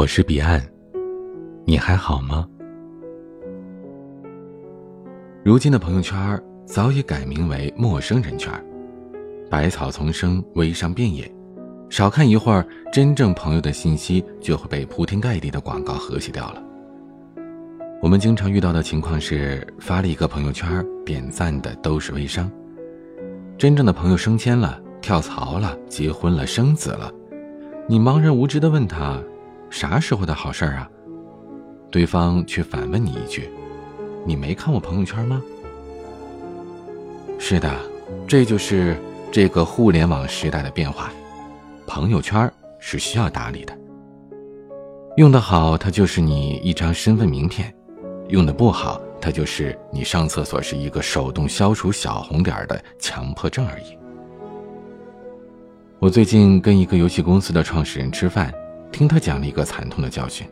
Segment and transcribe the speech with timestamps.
[0.00, 0.58] 我是彼岸，
[1.66, 2.48] 你还好吗？
[5.44, 8.50] 如今的朋友圈早已改名为陌生人圈，
[9.50, 11.30] 百草丛生，微商遍野，
[11.90, 16.62] 少看一会儿，真正朋友的信息就会被铺天盖地的广告和谐掉了。
[18.00, 22.50] 我们经常遇到的情况是，发了一个朋友圈，点赞的都是微商，
[23.58, 27.12] 真正的朋友升迁了、跳槽了、结婚了、生子了，
[27.86, 29.22] 你茫然无知的问他。
[29.70, 30.90] 啥时候的好事儿啊？
[31.90, 33.48] 对方却反问你一句
[34.26, 35.40] ：“你没看我朋友圈吗？”
[37.38, 37.74] 是的，
[38.28, 38.96] 这就是
[39.32, 41.10] 这个互联网时代的变化。
[41.86, 43.76] 朋友圈是需要打理的，
[45.16, 47.66] 用得好，它就是你一张身份名片；
[48.28, 53.96] 用的不好，它就是你上厕所是一个手动消除小红点的强迫症而已。
[55.98, 58.54] 我最近跟一个游戏公司的创始人吃饭。
[58.92, 60.46] 听他讲了一个惨痛的教训，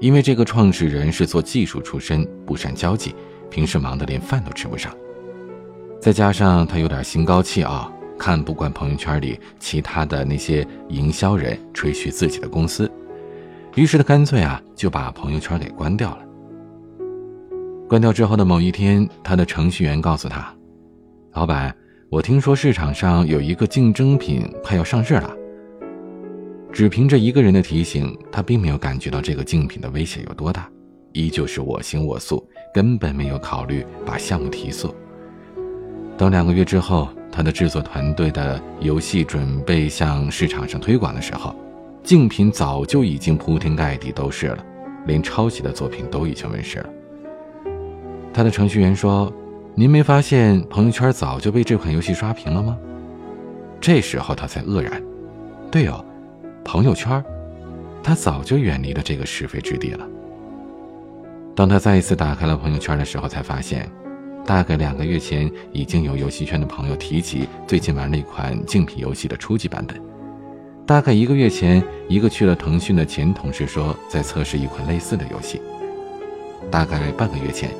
[0.00, 3.14] 因为这个创始人是做技术出身，不善交际，
[3.50, 4.94] 平时忙得连饭都吃不上。
[6.00, 12.90] 再加上他有点心高气傲，看不惯朋友圈里其他的那些营销人吹嘘自己的公司，
[13.76, 16.18] 于是他干脆啊就把朋友圈给关掉了。
[17.88, 20.52] 关掉之后的某一天，他的程序员告诉他
[21.34, 21.74] ：“老板，
[22.08, 25.30] 我听说市场上有一个竞争品快要上市了。”
[26.72, 30.66] 只凭着一个人的提醒，他并没有感觉到这个竞品的威胁有多大，
[31.12, 34.94] 依旧是我行我素，根本没有考虑把项目提速。
[36.16, 41.54] 等两个月之后，他的制作团队的游戏准备向市场上推广的时候，
[42.02, 44.64] 竞品早就已经铺天盖地都是了，
[45.06, 46.88] 连抄袭的作品都已经问世了。
[48.32, 49.30] 他的程序员说
[49.76, 52.78] ：“您没发现朋友圈早就被这款游戏刷屏了吗？”
[53.78, 55.02] 这时候他才愕然
[55.70, 56.02] ：“对哦。”
[56.64, 57.22] 朋友圈，
[58.02, 60.06] 他早就远离了这个是非之地了。
[61.54, 63.90] 当他再一次打开了朋友圈的时候，才发现，
[64.46, 70.00] 大概两个月前已经有游戏圈的朋友提起最近玩了一款竞品游戏的初级版本。
[70.86, 75.60] 大概一个月前，一个去了腾讯的前同事说在测试一款类似的游戏。
[76.70, 77.70] 大概半个月前，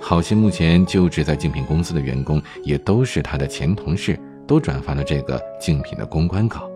[0.00, 6.70] 好些目前就职在竞品公司的员工，也都是他的前同事，都转发了这个竞品的公关稿。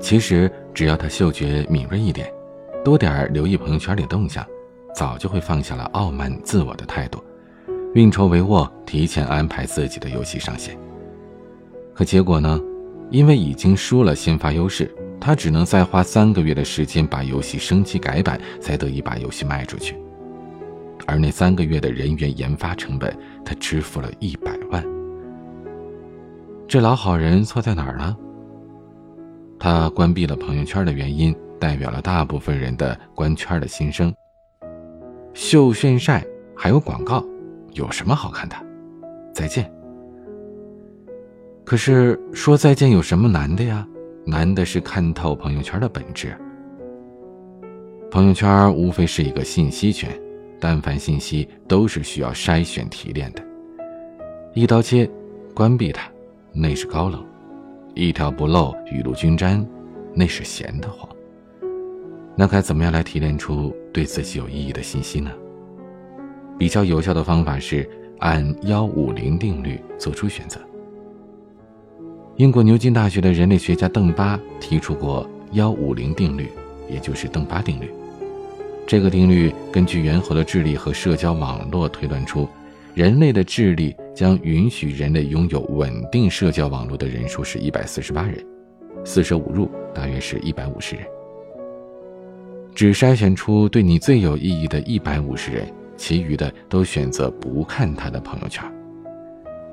[0.00, 2.30] 其实，只要他嗅觉敏锐一点，
[2.84, 4.44] 多点留意朋友圈里动向，
[4.94, 7.22] 早就会放下了傲慢自我的态度，
[7.94, 10.76] 运筹帷幄，提前安排自己的游戏上线。
[11.94, 12.60] 可结果呢？
[13.10, 19.94] 因为已经输了先发优势，他只能再花三个月的时间把游戏升级改版，才得以把游戏卖出去。
[21.06, 23.14] 而那三个月的人员研发成本，
[23.44, 24.82] 他支付了一百万。
[26.66, 28.16] 这老好人错在哪儿了？
[29.62, 34.12] 他关闭了朋友圈的原因，代表了大部分人的关圈的心声。
[35.34, 37.24] 秀炫晒还有广告，
[37.70, 38.56] 有什么好看的？
[39.32, 39.72] 再见。
[41.64, 43.86] 可是说再见有什么难的呀？
[44.26, 46.36] 难的是看透朋友圈的本质。
[48.10, 50.10] 朋友圈无非是一个信息圈，
[50.58, 53.40] 但凡信息都是需要筛选提炼的。
[54.54, 55.08] 一刀切，
[55.54, 56.10] 关闭它，
[56.52, 57.24] 那是高冷。
[57.94, 59.64] 一条不漏，雨露均沾，
[60.14, 61.08] 那是闲得慌。
[62.34, 65.30] 那该怎么样来提炼出对自己有意义的信息呢？
[66.58, 67.88] 比较有效的方法是
[68.18, 70.60] 按幺五零定律做出选择。
[72.36, 76.48] 英国牛津大学的人类学家邓巴提出过幺五零定律，
[76.88, 77.90] 也就是邓巴定律。
[78.86, 82.48] 这个定律根据猿猴的智力和社交网络推断出。
[82.94, 88.44] 人类的智力将允许人类拥有稳定社交网络的人数是一百四十八人，
[89.04, 91.04] 四舍五入大约是一百五十人。
[92.74, 98.64] 只筛选出对你最有意义的一百五十人，其余的都选择不看他的朋友圈。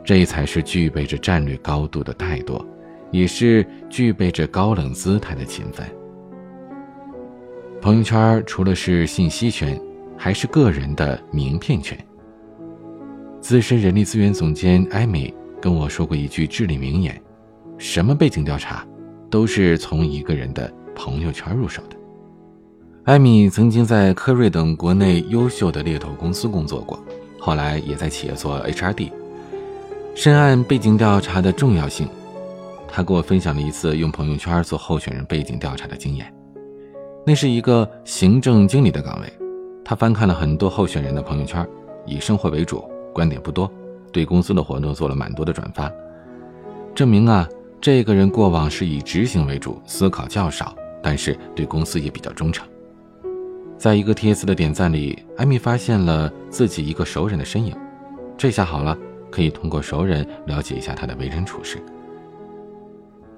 [0.04, 2.66] 这才是具备着战略高度的态度，
[3.12, 5.86] 也是具备着高冷姿态的勤奋。
[7.82, 9.80] 朋友圈除了是信息圈，
[10.18, 11.98] 还是个人的名片圈。
[13.42, 17.20] 资深人力资源总监艾米跟我说过一句至理名言
[17.78, 18.86] ：“什么背景调查，
[19.30, 21.96] 都是从一个人的朋友圈入手的。”
[23.06, 27.02] 艾米曾经在科瑞等国内优秀的猎头公司工作过，
[27.40, 29.12] 后来也在企业做 HRD，
[30.14, 32.08] 深谙背景调查的重要性。
[32.88, 36.32] 他跟我分享了一次用朋友圈做候选人背景调查的经验。
[37.26, 39.32] 那是一个行政经理的岗位，
[39.86, 41.66] 他翻看了很多候选人的朋友圈，
[42.06, 42.84] 以生活为主。
[43.14, 43.72] 观点不多，
[44.12, 45.92] 对公司的活动做了蛮多的转发，
[46.96, 47.48] 证明啊，
[47.82, 52.68] 这个人过往是以执行为主，思考较少，但是对公司也比较忠诚。
[53.78, 57.74] 在一个帖子的点赞里，艾米发现了自己一个熟人的身影，
[58.38, 58.98] 这下好了，
[59.32, 61.78] 可以通过熟人了解一下他的为人处事。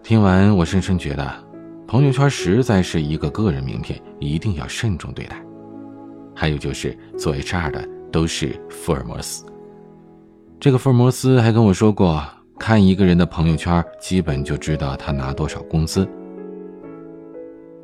[0.02, 1.32] 听完，我深深觉得，
[1.86, 5.40] 朋友圈实在是一个个人名片，一定要慎重对待。
[6.34, 9.46] 还有就是做 HR 的都是福尔摩斯。
[10.62, 12.24] 这个福尔摩斯还跟我说过，
[12.60, 16.08] 看一个人的朋友圈，基本就知道他拿多少工资。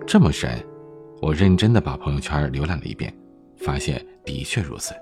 [0.06, 0.63] 这么神，
[1.19, 3.12] 我认真的把朋友圈浏览了一遍，
[3.56, 4.94] 发现的确如此。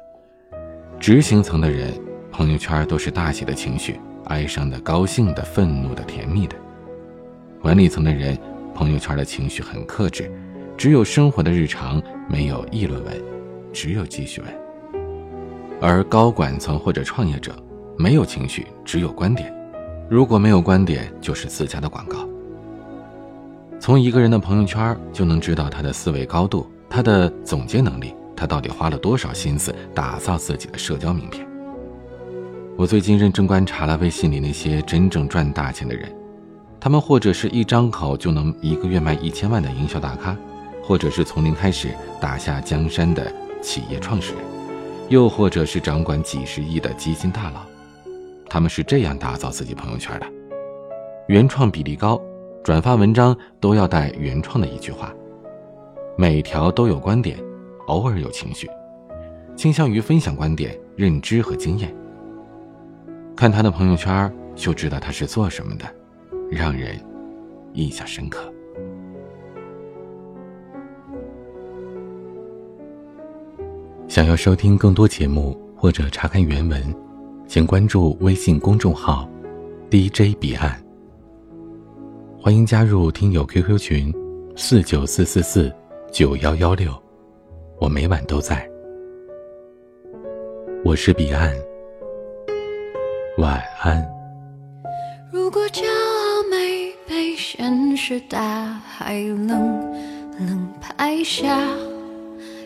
[1.01, 1.93] 执行层的人，
[2.31, 6.55] 朋友圈都是大写的情绪，哀伤的、高兴的、愤怒的、甜蜜的。
[7.61, 8.37] 管理层的人，
[8.73, 10.31] 朋友圈的情绪很克制，
[10.77, 13.21] 只有生活的日常，没有议论文，
[13.73, 14.49] 只有记叙文。
[15.81, 17.53] 而高管层或者创业者，
[17.97, 19.53] 没有情绪，只有观点。
[20.09, 22.27] 如果没有观点，就是自家的广告。
[23.79, 31.45] 从一个人的朋友圈就能知道他的思维高度，他的总结能力，他到底花了多少心思打造自己的社交名片。
[32.77, 36.13] 我最近认真观察了微信里那些真正赚大钱的人。
[36.79, 40.35] 他们或者是一张口就能一个月卖一千万的营销大咖，
[40.83, 41.89] 或者是从零开始
[42.19, 44.41] 打下江山的企业创始人，
[45.09, 47.61] 又或者是掌管几十亿的基金大佬。
[48.49, 50.25] 他们是这样打造自己朋友圈的：
[51.27, 52.21] 原创比例高，
[52.63, 55.13] 转发文章都要带原创的一句话，
[56.17, 57.37] 每条都有观点，
[57.87, 58.69] 偶尔有情绪，
[59.55, 61.95] 倾向于分享观点、认知和经验。
[63.35, 65.85] 看他的朋友圈就知道他是做什么的。
[66.51, 66.95] 让人
[67.73, 68.53] 印象深刻。
[74.07, 76.95] 想要收听更多节目或者查看原文，
[77.55, 79.25] 请关注微信公众号
[79.89, 80.77] “DJ 彼岸”。
[82.37, 84.13] 欢迎加入听友 QQ 群：
[84.57, 85.73] 四九四四四
[86.11, 86.91] 九幺幺六，
[87.79, 88.69] 我每晚都在。
[90.83, 91.49] 我是彼岸，
[93.37, 94.05] 晚安。
[95.31, 99.49] 如果骄傲没被现实大海冷
[100.37, 101.57] 冷拍下，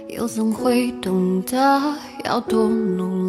[0.08, 1.80] 又怎会懂得
[2.26, 3.29] 要多努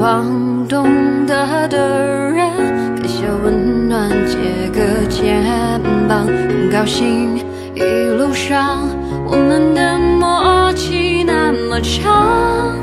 [0.00, 2.50] 望懂得的人，
[2.96, 5.44] 给些温暖，借个肩
[6.08, 7.36] 膀，很高兴
[7.74, 7.82] 一
[8.16, 8.88] 路上
[9.26, 12.74] 我们的默契那么长，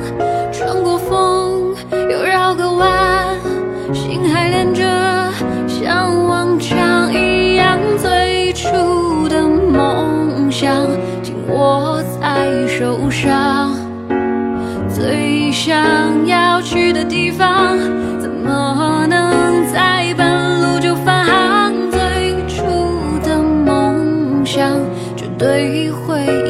[25.38, 26.47] 对会